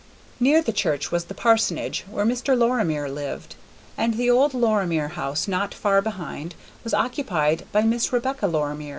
Near 0.39 0.63
the 0.63 0.73
church 0.73 1.11
was 1.11 1.25
the 1.25 1.35
parsonage, 1.35 2.05
where 2.09 2.25
Mr. 2.25 2.57
Lorimer 2.57 3.07
lived, 3.07 3.53
and 3.95 4.15
the 4.15 4.31
old 4.31 4.55
Lorimer 4.55 5.09
house 5.09 5.47
not 5.47 5.75
far 5.75 6.01
beyond 6.01 6.55
was 6.83 6.95
occupied 6.95 7.67
by 7.71 7.83
Miss 7.83 8.11
Rebecca 8.11 8.47
Lorimer. 8.47 8.89